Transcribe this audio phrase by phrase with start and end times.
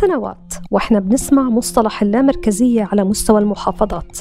[0.00, 4.18] سنوات وإحنا بنسمع مصطلح اللامركزية على مستوى المحافظات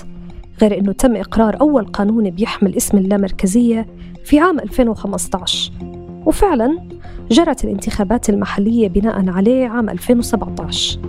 [0.61, 3.87] غير إنه تم إقرار أول قانون بيحمل اسم اللامركزية
[4.25, 5.71] في عام 2015
[6.25, 6.87] وفعلا
[7.31, 10.99] جرت الانتخابات المحلية بناء عليه عام 2017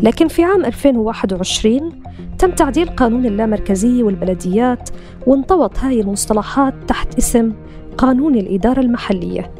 [0.00, 1.92] لكن في عام 2021
[2.38, 4.90] تم تعديل قانون اللامركزية والبلديات
[5.26, 7.52] وانطوت هاي المصطلحات تحت اسم
[7.98, 9.50] قانون الإدارة المحلية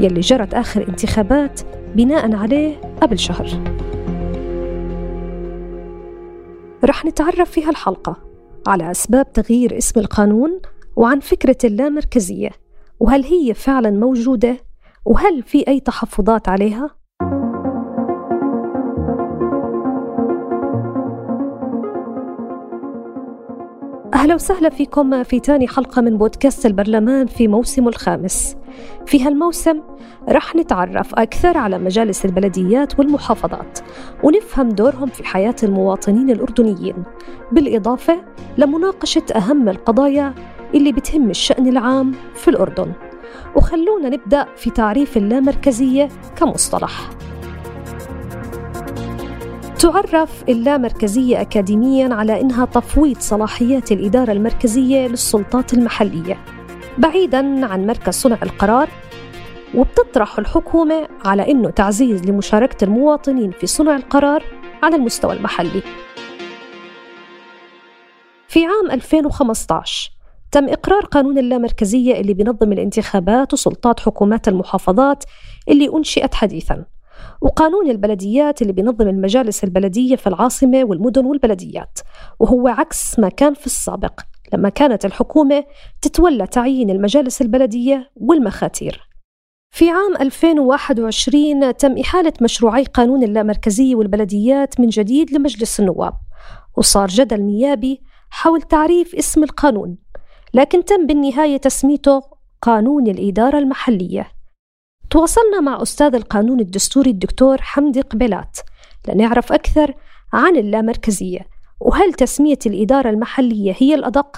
[0.00, 1.60] يلي جرت آخر انتخابات
[1.94, 3.48] بناء عليه قبل شهر
[6.84, 8.16] رح نتعرف في هالحلقة
[8.66, 10.60] على أسباب تغيير اسم القانون
[10.96, 12.50] وعن فكرة اللامركزية
[13.00, 14.56] وهل هي فعلا موجودة
[15.04, 16.90] وهل في أي تحفظات عليها؟
[24.14, 28.56] أهلا وسهلا فيكم في تاني حلقة من بودكاست البرلمان في موسمه الخامس
[29.06, 29.80] في هالموسم
[30.28, 33.78] رح نتعرف أكثر على مجالس البلديات والمحافظات
[34.22, 36.96] ونفهم دورهم في حياة المواطنين الأردنيين
[37.52, 38.24] بالإضافة
[38.58, 40.34] لمناقشة أهم القضايا
[40.74, 42.92] اللي بتهم الشأن العام في الأردن.
[43.56, 47.10] وخلونا نبدأ في تعريف اللامركزية كمصطلح.
[49.78, 56.55] تعرف اللامركزية أكاديميا على إنها تفويض صلاحيات الإدارة المركزية للسلطات المحلية.
[56.98, 58.88] بعيدا عن مركز صنع القرار
[59.74, 64.44] وبتطرح الحكومة على إنه تعزيز لمشاركة المواطنين في صنع القرار
[64.82, 65.82] على المستوى المحلي.
[68.48, 70.12] في عام 2015
[70.52, 75.24] تم إقرار قانون اللامركزية اللي بينظم الانتخابات وسلطات حكومات المحافظات
[75.68, 76.84] اللي أنشئت حديثاً
[77.40, 81.98] وقانون البلديات اللي بينظم المجالس البلدية في العاصمة والمدن والبلديات
[82.40, 84.20] وهو عكس ما كان في السابق.
[84.52, 85.64] لما كانت الحكومة
[86.02, 89.08] تتولى تعيين المجالس البلدية والمخاتير.
[89.70, 96.12] في عام 2021 تم إحالة مشروعي قانون اللامركزية والبلديات من جديد لمجلس النواب
[96.76, 99.96] وصار جدل نيابي حول تعريف اسم القانون
[100.54, 102.22] لكن تم بالنهاية تسميته
[102.62, 104.28] قانون الإدارة المحلية.
[105.10, 108.58] تواصلنا مع أستاذ القانون الدستوري الدكتور حمدي قبلات
[109.08, 109.94] لنعرف أكثر
[110.32, 111.40] عن اللامركزية
[111.80, 114.36] وهل تسمية الإدارة المحلية هي الأدق؟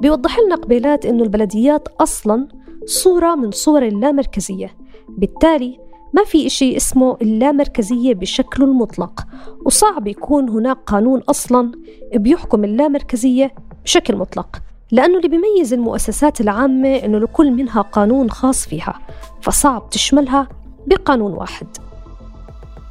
[0.00, 2.48] بيوضح لنا قبيلات أنه البلديات أصلاً
[2.84, 4.74] صورة من صور اللامركزية
[5.08, 5.78] بالتالي
[6.14, 9.26] ما في إشي اسمه اللامركزية بشكله المطلق
[9.66, 11.72] وصعب يكون هناك قانون أصلاً
[12.14, 14.56] بيحكم اللامركزية بشكل مطلق
[14.92, 18.98] لأنه اللي بيميز المؤسسات العامة أنه لكل منها قانون خاص فيها
[19.40, 20.48] فصعب تشملها
[20.86, 21.66] بقانون واحد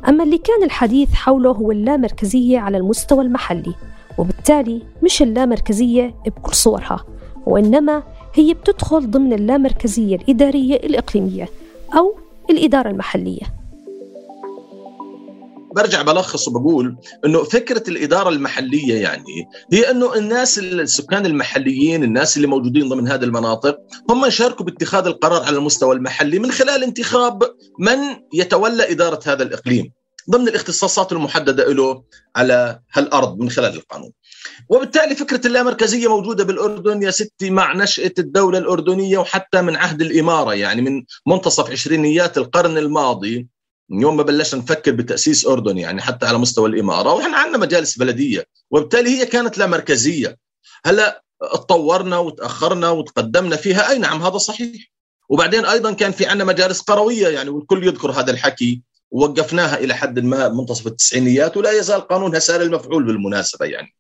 [0.07, 3.73] أما اللي كان الحديث حوله هو اللامركزية على المستوى المحلي
[4.17, 7.05] وبالتالي مش اللامركزية بكل صورها
[7.45, 8.03] وإنما
[8.33, 11.47] هي بتدخل ضمن اللامركزية الإدارية الإقليمية
[11.97, 12.15] أو
[12.49, 13.41] الإدارة المحلية.
[15.75, 22.47] برجع بلخص وبقول إنه فكرة الإدارة المحلية يعني هي إنه الناس السكان المحليين الناس اللي
[22.47, 23.77] موجودين ضمن هذه المناطق
[24.09, 27.43] هم يشاركوا باتخاذ القرار على المستوى المحلي من خلال انتخاب
[27.79, 27.97] من
[28.33, 29.91] يتولى إدارة هذا الإقليم
[30.29, 32.03] ضمن الاختصاصات المحددة له
[32.35, 34.11] على هالأرض من خلال القانون.
[34.69, 40.53] وبالتالي فكرة اللامركزية موجودة بالأردن يا ستي مع نشأة الدولة الأردنية وحتى من عهد الإمارة
[40.53, 43.47] يعني من منتصف عشرينيات القرن الماضي
[43.89, 47.97] من يوم ما بلشنا نفكر بتأسيس أردن يعني حتى على مستوى الإمارة وإحنا عندنا مجالس
[47.97, 50.37] بلدية وبالتالي هي كانت لا مركزية.
[50.85, 51.23] هلأ
[51.53, 54.91] تطورنا وتأخرنا وتقدمنا فيها أي نعم هذا صحيح.
[55.29, 58.81] وبعدين أيضا كان في عندنا مجالس قروية يعني والكل يذكر هذا الحكي.
[59.11, 63.95] ووقفناها إلى حد ما منتصف التسعينيات ولا يزال قانونها سار المفعول بالمناسبة يعني.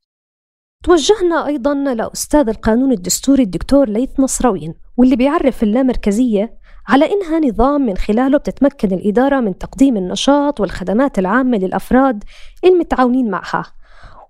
[0.83, 7.97] توجهنا أيضا لأستاذ القانون الدستوري الدكتور ليث نصراوين واللي بيعرف اللامركزية على إنها نظام من
[7.97, 12.23] خلاله بتتمكن الإدارة من تقديم النشاط والخدمات العامة للأفراد
[12.65, 13.63] المتعاونين معها.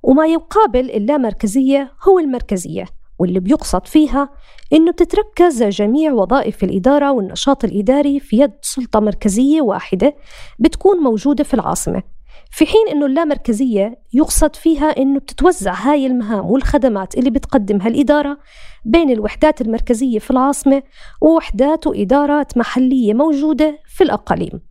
[0.03, 2.85] وما يقابل اللامركزية هو المركزية
[3.19, 4.29] واللي بيقصد فيها
[4.73, 10.15] إنه بتتركز جميع وظائف الإدارة والنشاط الإداري في يد سلطة مركزية واحدة
[10.59, 12.03] بتكون موجودة في العاصمة.
[12.51, 18.37] في حين أنه اللامركزية يقصد فيها أنه بتتوزع هاي المهام والخدمات اللي بتقدمها الإدارة
[18.85, 20.83] بين الوحدات المركزية في العاصمة
[21.21, 24.61] ووحدات وإدارات محلية موجودة في الأقاليم.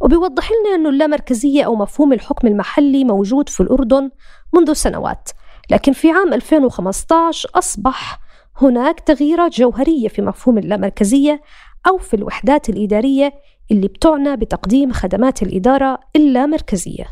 [0.00, 4.10] وبيوضح لنا أنه اللامركزية أو مفهوم الحكم المحلي موجود في الأردن
[4.52, 5.30] منذ سنوات
[5.70, 8.18] لكن في عام 2015 أصبح
[8.62, 11.40] هناك تغييرات جوهرية في مفهوم اللامركزية
[11.88, 13.32] أو في الوحدات الإدارية
[13.70, 17.06] اللي بتعنى بتقديم خدمات الإدارة اللامركزية.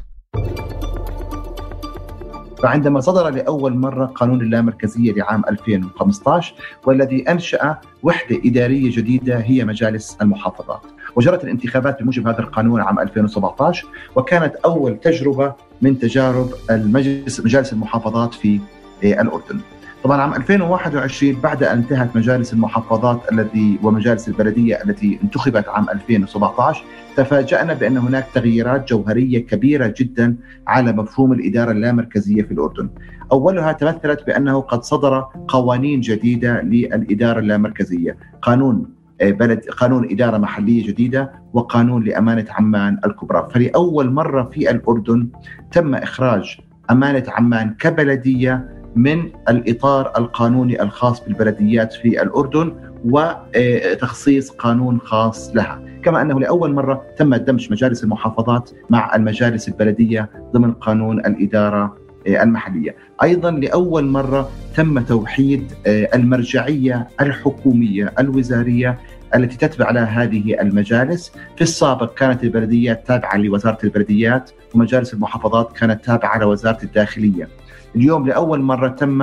[2.62, 6.54] فعندما صدر لأول مرة قانون اللامركزية لعام 2015
[6.86, 10.82] والذي أنشأ وحدة إدارية جديدة هي مجالس المحافظات.
[11.16, 13.86] وجرت الانتخابات بموجب هذا القانون عام 2017
[14.16, 18.60] وكانت أول تجربة من تجارب المجلس مجالس المحافظات في
[19.02, 19.60] الأردن.
[20.04, 26.84] طبعا عام 2021 بعد أن انتهت مجالس المحافظات التي ومجالس البلدية التي انتخبت عام 2017
[27.16, 30.36] تفاجأنا بأن هناك تغييرات جوهرية كبيرة جدا
[30.66, 32.90] على مفهوم الإدارة اللامركزية في الأردن.
[33.32, 38.86] أولها تمثلت بأنه قد صدر قوانين جديدة للإدارة اللامركزية، قانون
[39.20, 45.28] آه، بلد قانون إدارة محلية جديدة وقانون لأمانة عمان الكبرى، فلأول مرة في الأردن
[45.72, 46.58] تم إخراج
[46.90, 52.74] أمانة عمان كبلدية من الإطار القانوني الخاص بالبلديات في الأردن
[53.04, 55.82] وتخصيص قانون خاص لها.
[56.02, 61.96] كما أنه لأول مرة تم دمج مجالس المحافظات مع المجالس البلدية ضمن قانون الإدارة
[62.26, 68.98] المحلية، أيضا لأول مرة تم توحيد المرجعية الحكومية الوزارية
[69.34, 76.04] التي تتبع لها هذه المجالس، في السابق كانت البلديات تابعة لوزارة البلديات ومجالس المحافظات كانت
[76.04, 77.48] تابعة لوزارة الداخلية.
[77.96, 79.22] اليوم لأول مرة تم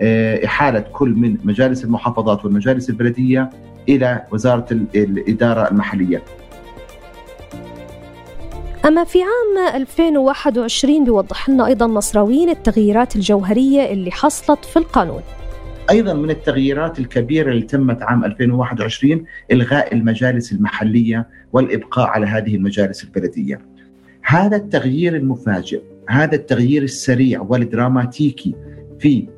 [0.00, 3.50] آه، إحالة كل من مجالس المحافظات والمجالس البلدية
[3.88, 6.22] إلى وزارة الإدارة المحلية.
[8.84, 15.22] أما في عام 2021 بيوضح لنا أيضا نصراويين التغييرات الجوهرية اللي حصلت في القانون
[15.92, 23.04] أيضا من التغييرات الكبيرة اللي تمت عام 2021 إلغاء المجالس المحلية والإبقاء على هذه المجالس
[23.04, 23.60] البلدية.
[24.22, 28.54] هذا التغيير المفاجئ هذا التغيير السريع والدراماتيكي
[28.98, 29.28] في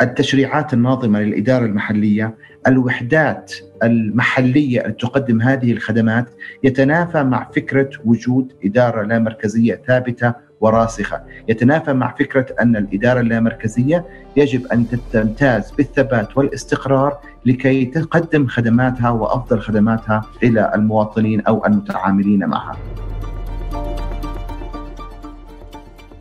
[0.00, 2.34] التشريعات الناظمة للإدارة المحلية
[2.66, 6.26] الوحدات المحلية التي تقدم هذه الخدمات
[6.64, 10.34] يتنافى مع فكرة وجود إدارة لا مركزية ثابتة
[10.64, 14.04] وراسخة، يتنافى مع فكرة أن الإدارة اللامركزية
[14.36, 22.76] يجب أن تمتاز بالثبات والاستقرار لكي تقدم خدماتها وأفضل خدماتها إلى المواطنين أو المتعاملين معها.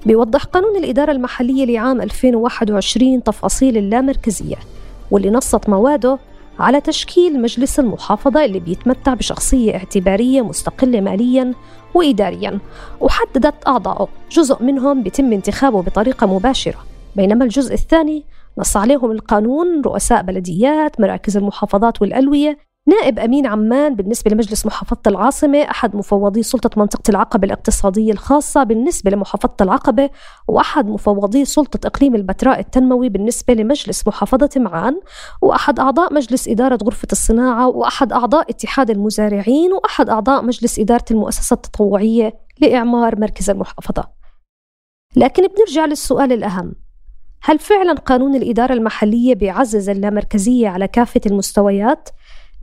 [0.05, 4.55] بيوضح قانون الإدارة المحلية لعام 2021 تفاصيل اللامركزية
[5.11, 6.17] واللي نصت مواده
[6.59, 11.53] على تشكيل مجلس المحافظة اللي بيتمتع بشخصية اعتبارية مستقلة ماليا
[11.93, 12.59] وإداريا
[13.01, 16.85] وحددت أعضائه جزء منهم بيتم انتخابه بطريقة مباشرة.
[17.15, 18.23] بينما الجزء الثاني
[18.57, 22.57] نص عليهم القانون رؤساء بلديات مراكز المحافظات والألوية
[22.87, 29.11] نائب أمين عمان بالنسبة لمجلس محافظة العاصمة أحد مفوضي سلطة منطقة العقبة الاقتصادية الخاصة بالنسبة
[29.11, 30.09] لمحافظة العقبة
[30.47, 34.99] وأحد مفوضي سلطة إقليم البتراء التنموي بالنسبة لمجلس محافظة معان
[35.41, 41.53] وأحد أعضاء مجلس إدارة غرفة الصناعة وأحد أعضاء اتحاد المزارعين وأحد أعضاء مجلس إدارة المؤسسة
[41.53, 44.03] التطوعية لإعمار مركز المحافظة
[45.15, 46.73] لكن بنرجع للسؤال الأهم
[47.41, 52.09] هل فعلا قانون الإدارة المحلية بيعزز اللامركزية على كافة المستويات؟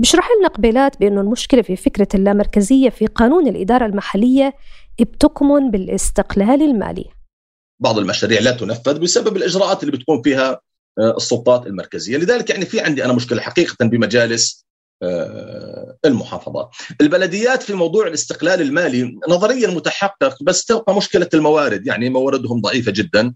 [0.00, 4.54] بشرح لنا قبيلات بأنه المشكلة في فكرة اللامركزية في قانون الإدارة المحلية
[5.00, 7.04] بتكمن بالاستقلال المالي.
[7.80, 10.61] بعض المشاريع لا تنفذ بسبب الإجراءات اللي بتكون فيها
[10.99, 12.16] آه، السلطات المركزية.
[12.16, 14.66] لذلك يعني في عندي أنا مشكلة حقيقة بمجالس
[15.02, 16.71] آه، المحافظات.
[17.00, 23.35] البلديات في موضوع الاستقلال المالي نظريا متحقق بس تبقى مشكلة الموارد يعني مواردهم ضعيفة جدا.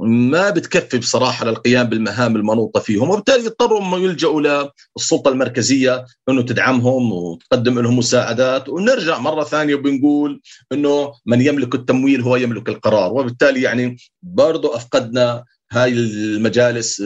[0.00, 7.12] ما بتكفي بصراحة للقيام بالمهام المنوطة فيهم وبالتالي يضطروا انه يلجؤوا للسلطة المركزية إنه تدعمهم
[7.12, 8.68] وتقدم لهم مساعدات.
[8.68, 10.40] ونرجع مرة ثانية وبنقول
[10.72, 17.02] إنه من يملك التمويل هو يملك القرار وبالتالي يعني برضه أفقدنا هاي المجالس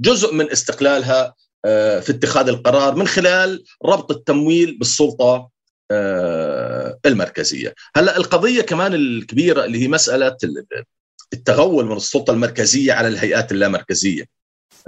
[0.00, 5.50] جزء من استقلالها آه، في اتخاذ القرار من خلال ربط التمويل بالسلطة
[5.90, 7.74] آه، المركزية.
[7.96, 10.36] هلأ القضية كمان الكبيرة اللي هي مسألة
[11.32, 14.24] التغول من السلطة المركزية على الهيئات اللامركزية.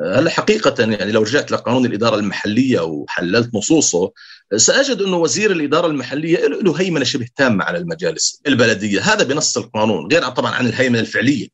[0.01, 4.13] هلا حقيقة يعني لو رجعت لقانون الإدارة المحلية وحللت نصوصه
[4.57, 9.01] سأجد أنه وزير الإدارة المحلية له هيمنة شبه تامة على المجالس البلدية.
[9.01, 11.49] هذا بنص القانون غير طبعا عن الهيمنة الفعلية.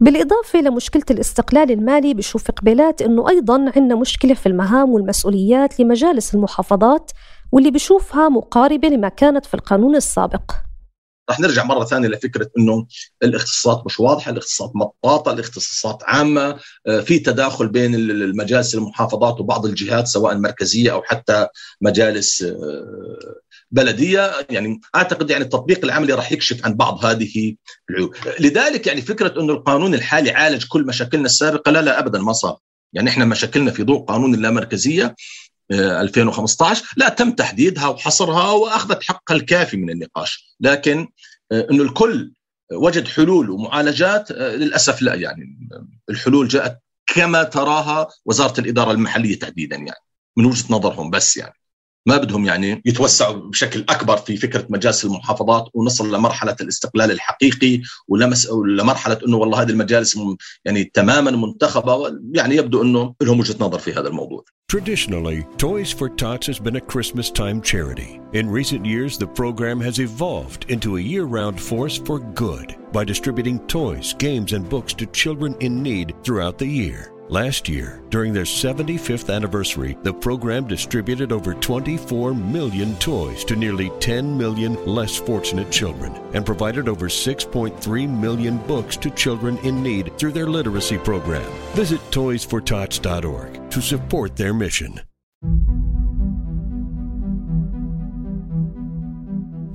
[0.00, 7.10] بالإضافة لمشكلة الاستقلال المالي بشوف قبيلات أنه أيضا عندنا مشكلة في المهام والمسؤوليات لمجالس المحافظات
[7.52, 10.65] واللي بشوفها مقاربة لما كانت في القانون السابق.
[11.30, 12.86] رح نرجع مرة ثانية لفكرة إنه
[13.22, 20.06] الاختصاصات مش واضحة، الاختصاصات مطاطة، الاختصاصات عامة، آه، في تداخل بين المجالس المحافظات وبعض الجهات
[20.06, 21.46] سواء مركزية أو حتى
[21.80, 23.34] مجالس آه،
[23.70, 27.56] بلدية، يعني أعتقد يعني التطبيق العملي راح يكشف عن بعض هذه
[27.90, 32.32] العيوب، لذلك يعني فكرة إنه القانون الحالي عالج كل مشاكلنا السابقة لا لا ابدا ما
[32.32, 32.58] صار،
[32.92, 35.14] يعني إحنا مشاكلنا في ضوء قانون اللامركزية.
[35.70, 40.56] 2015 لا تم تحديدها وحصرها وأخذت حقها الكافي من النقاش.
[40.60, 41.08] لكن
[41.52, 42.32] آه، إنه الكل
[42.72, 45.68] وجد حلول ومعالجات آه، للأسف لا يعني
[46.10, 50.04] الحلول جاءت كما تراها وزارة الإدارة المحلية تحديدا يعني
[50.36, 51.54] من وجهة نظرهم بس يعني.
[52.06, 58.48] ما بدهم يعني يتوسعوا بشكل اكبر في فكره مجالس المحافظات ونصل لمرحله الاستقلال الحقيقي ولمس
[58.66, 60.18] لمرحله انه والله هذه المجالس
[60.64, 64.44] يعني تماما منتخبه يعني يبدو انه لهم وجهه نظر في هذا الموضوع.
[64.68, 68.20] Traditionally, Toys for Tots has been a Christmas time charity.
[68.32, 73.04] In recent years, the program has evolved into a year round force for good by
[73.04, 77.15] distributing toys, games, and books to children in need throughout the year.
[77.28, 83.90] Last year, during their 75th anniversary, the program distributed over 24 million toys to nearly
[83.98, 90.16] 10 million less fortunate children and provided over 6.3 million books to children in need
[90.16, 91.50] through their literacy program.
[91.74, 95.00] Visit toysfortots.org to support their mission.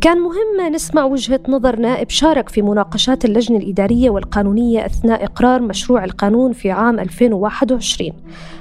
[0.01, 6.03] كان مهم نسمع وجهة نظر نائب شارك في مناقشات اللجنة الإدارية والقانونية أثناء إقرار مشروع
[6.03, 8.12] القانون في عام 2021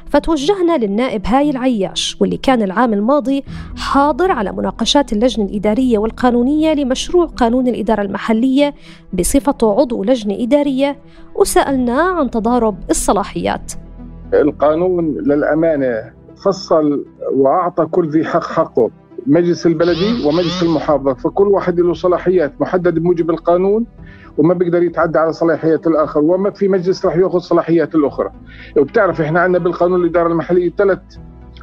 [0.06, 3.44] فتوجهنا للنائب هاي العياش واللي كان العام الماضي
[3.76, 8.74] حاضر على مناقشات اللجنة الإدارية والقانونية لمشروع قانون الإدارة المحلية
[9.12, 10.98] بصفته عضو لجنة إدارية
[11.34, 13.72] وسألناه عن تضارب الصلاحيات.
[14.34, 16.12] القانون للأمانة
[16.44, 18.90] فصل وأعطى كل ذي حق حقه.
[19.26, 21.14] مجلس البلدي ومجلس المحافظة.
[21.14, 23.86] فكل واحد له صلاحيات محددة بموجب القانون
[24.38, 26.20] وما بيقدر يتعدى على صلاحيات الآخر.
[26.20, 28.30] وما في مجلس راح يأخذ صلاحيات الأخرى.
[28.76, 30.98] وبتعرف إحنا عندنا بالقانون الإدارة المحلية ثلاث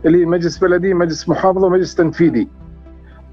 [0.05, 2.47] اللي مجلس بلدي مجلس محافظة ومجلس تنفيذي.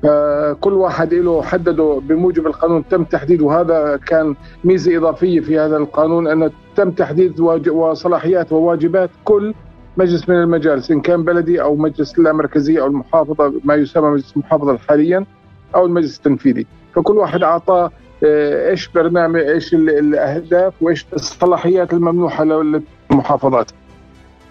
[0.02, 2.88] فكل واحد له حدده بموجب القانون.
[2.88, 7.40] تم تحديد وهذا كان ميزة إضافية في هذا القانون أن تم تحديد
[7.70, 9.54] وصلاحيات وواجبات كل
[9.96, 14.78] مجلس من المجالس إن كان بلدي أو مجلس اللامركزيه أو المحافظة ما يسمى مجلس المحافظة
[14.78, 15.26] حاليا
[15.74, 16.66] أو المجلس التنفيذي.
[16.94, 17.90] فكل واحد اعطاه
[18.22, 23.70] إيش برنامج إيش الأهداف وإيش الصلاحيات الممنوحة للمحافظات.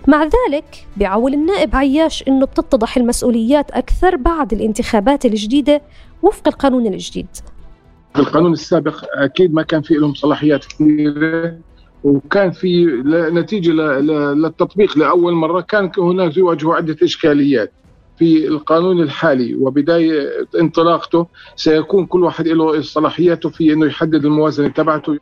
[0.07, 5.81] مع ذلك بيعول النائب عياش إنه بتتضح المسؤوليات أكثر بعد الانتخابات الجديدة
[6.21, 7.27] وفق القانون الجديد.
[8.13, 11.57] في القانون السابق أكيد ما كان في لهم صلاحيات كثيرة.
[12.03, 12.85] وكان في
[13.33, 17.71] نتيجة للتطبيق لأول مرة كان هناك يواجهوا عده إشكاليات
[18.19, 20.29] في القانون الحالي وبداية
[20.59, 21.27] انطلاقته.
[21.55, 25.17] سيكون كل واحد له صلاحياته في إنه يحدد الموازنة تبعته.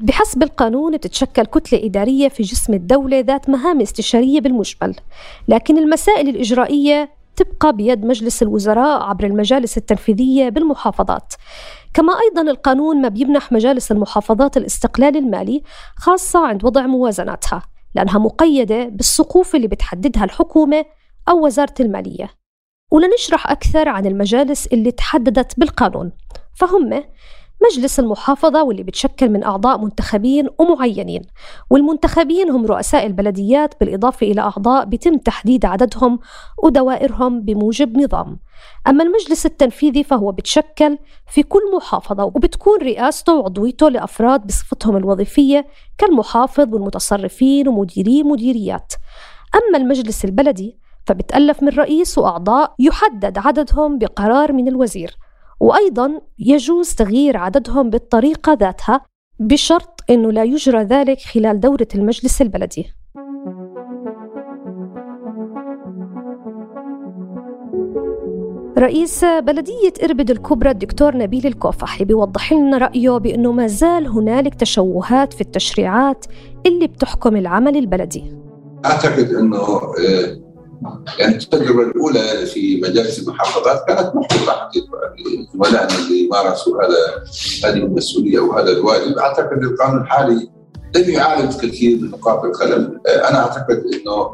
[0.00, 4.94] بحسب القانون بتتشكل كتلة إدارية في جسم الدولة ذات مهام استشارية بالمجمل
[5.48, 11.34] لكن المسائل الإجرائية تبقى بيد مجلس الوزراء عبر المجالس التنفيذية بالمحافظات.
[11.94, 15.62] كما أيضا القانون ما بيمنح مجالس المحافظات الاستقلال المالي
[15.96, 17.62] خاصة عند وضع موازناتها
[17.94, 20.84] لأنها مقيدة بالسقوف اللي بتحددها الحكومة
[21.28, 22.30] أو وزارة المالية.
[22.90, 26.12] ولنشرح أكثر عن المجالس اللي تحددت بالقانون.
[26.54, 27.04] فهم
[27.62, 31.22] مجلس المحافظة واللي بتشكل من أعضاء منتخبين ومعينين.
[31.70, 36.18] والمنتخبين هم رؤساء البلديات بالإضافة إلى أعضاء بتم تحديد عددهم
[36.62, 38.38] ودوائرهم بموجب نظام.
[38.86, 40.98] أما المجلس التنفيذي فهو بتشكل
[41.30, 45.66] في كل محافظة وبتكون رئاسته وعضويته لأفراد بصفتهم الوظيفية
[45.98, 48.92] كالمحافظ والمتصرفين ومديري مديريات.
[49.54, 55.16] أما المجلس البلدي فبتألف من رئيس وأعضاء يحدد عددهم بقرار من الوزير.
[55.60, 59.00] وأيضا يجوز تغيير عددهم بالطريقة ذاتها
[59.40, 62.86] بشرط أنه لا يجرى ذلك خلال دورة المجلس البلدي.
[68.78, 75.32] رئيس بلدية إربد الكبرى الدكتور نبيل الكوفحي بيوضح لنا رأيه بأنه ما زال هنالك تشوهات
[75.32, 76.26] في التشريعات
[76.66, 78.24] اللي بتحكم العمل البلدي.
[78.84, 80.47] أعتقد أنه آه،
[81.18, 84.88] يعني التجربة الأولى في مجالس المحافظات كانت محبطة حقيقة.
[85.54, 87.24] زملائنا اللي مارسوا هذا
[87.64, 90.48] هذه المسؤولية وهذا الواجب أعتقد القانون الحالي
[90.96, 94.32] لم يعالج كثير من نقاط الخلل أنا أعتقد إنه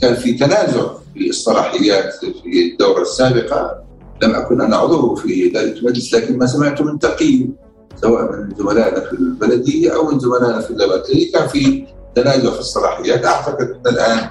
[0.00, 3.84] كان في تنازع في الصلاحيات في الدورة السابقة.
[4.22, 7.56] لم أكن أنا عضو في ذلك المجلس لكن ما سمعته من تقييم
[8.02, 11.86] سواء من زملائنا في البلدية أو من زملائنا في اللامركزيه كان في
[12.16, 13.24] تنازع في الصلاحيات.
[13.24, 14.30] أعتقد إن الآن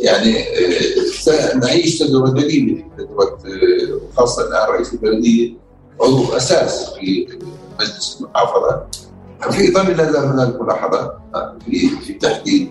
[0.00, 5.52] يعني آه، سنعيش تجربة جديدة تجربة آه، خاصة الآن رئيس البلدية
[6.00, 7.28] عضو أساس في
[7.80, 8.82] مجلس المحافظة.
[9.50, 11.18] في ظل لا زال هناك ملاحظات
[11.66, 12.70] في في تحديد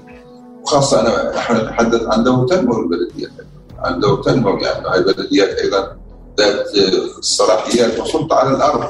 [0.64, 3.32] وخاصة أنا نحن نتحدث عن دور تنمو البلديات
[3.80, 5.98] عن دور تنمو يعني البلديات أيضا
[6.38, 6.66] ذات
[7.18, 8.90] الصلاحيات وسلطة على الأرض.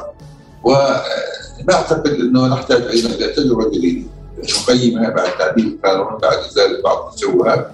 [0.63, 4.07] ونعتقد إنه نحتاج أيضا إلى تجربة جديدة.
[4.43, 7.71] نقيمها بعد تعديل القانون بعد ازاله بعض التشوهات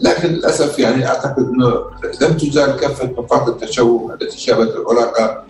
[0.00, 1.84] لكن للأسف يعني أعتقد أنه
[2.20, 5.44] لم تزال كافة نقاط التشوه التي شابت العلاقة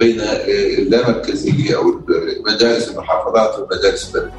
[0.00, 0.20] بين
[0.78, 2.00] اللامركزية أو
[2.46, 4.32] مجالس المحافظات والمجالس البلديه.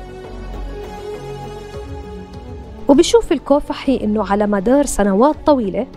[2.88, 5.88] وبشوف الكوفحي إنه على مدار سنوات طويلة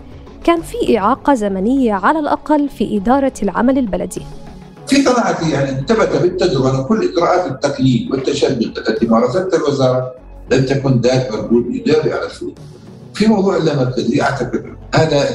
[0.45, 4.23] كان في إعاقة زمنية على الأقل في إدارة العمل البلدي.
[4.91, 10.15] في قناعتي يعني ثبت بالتجربة أن كل إجراءات التقليد والتشدد التي مارستها الوزارة
[10.53, 12.55] لم تكن ذات مردود ايجابي على السوق.
[13.15, 15.29] في موضوع اللامركزيه أعتقد هذا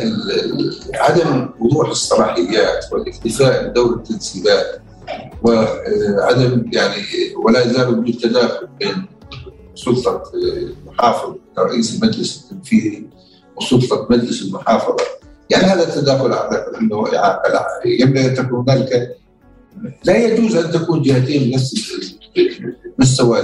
[0.94, 4.82] عدم وضوح الصلاحيات والاكتفاء بدور التنسيبات
[5.44, 7.02] وعدم يعني
[7.46, 9.06] ولا يزال وجود تداخل بين
[9.76, 13.10] سلطة المحافظ رئيس المجلس التنفيذي
[13.58, 14.96] وسلطة مجلس المحافظة
[15.50, 17.08] يعني هذا التداخل أعتقد إنه
[17.86, 19.18] ينبغي أن تكون هنالك
[20.03, 21.91] لا يجوز أن تكون جهتين بنفس
[23.00, 23.44] مستوى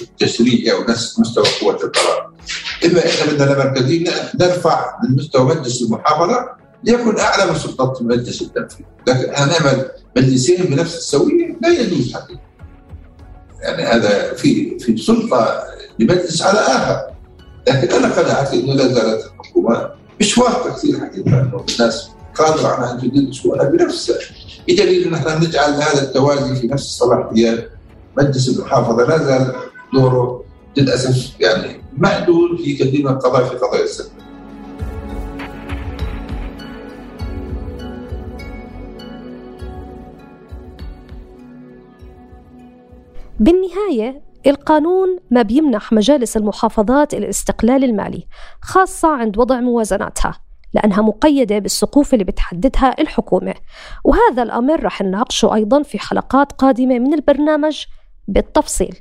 [0.00, 2.32] التشريعي أو نفس مستوى قوة القرار.
[2.84, 4.08] إما إحنا بدنا مركزين
[4.40, 6.48] نرفع من مستوى مجلس المحافظه
[6.84, 12.40] ليكن أعلى من سلطه المجلس التنفيذي، لكن نعمل مجلسين بنفس السوية لا يجوز حقيقه.
[13.62, 15.62] يعني هذا في في سلطة
[15.98, 17.18] لمجلس على آخر.
[17.68, 22.92] لكن أنا قناعتي إنه لا زالت الحكومة مش واثقه كثير حقيقه انه الناس قادرة على
[22.92, 24.18] أن تدير شؤونها بنفسها
[24.68, 27.70] بدليل أن إحنا نجعل هذا التوازي في نفس الصلاحيات
[28.18, 29.54] مجلس المحافظة لا زال
[29.92, 30.44] دوره
[30.76, 34.18] للأسف يعني محدود في كثير من القضايا في قضايا السلم.
[43.40, 48.26] بالنهاية القانون ما بيمنح مجالس المحافظات الاستقلال المالي
[48.62, 53.54] خاصة عند وضع موازناتها لأنها مقيدة بالسقوف اللي بتحددها الحكومة.
[54.04, 57.84] وهذا الأمر رح نناقشه أيضا في حلقات قادمة من البرنامج
[58.28, 58.98] بالتفصيل.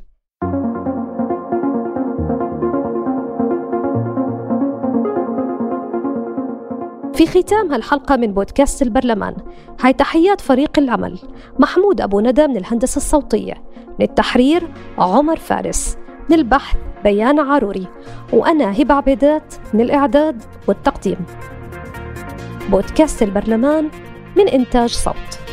[7.18, 9.36] في ختام هالحلقة من بودكاست البرلمان
[9.82, 11.20] هاي تحيات فريق العمل
[11.60, 13.54] محمود أبو ندى من الهندسة الصوتية
[14.00, 15.98] من التحرير عمر فارس
[16.30, 17.88] من البحث بيان عاروري
[18.34, 21.18] وأنا هبة عبيدات من الإعداد والتقديم.
[22.70, 23.90] بودكاست البرلمان
[24.38, 25.47] من إنتاج صوت.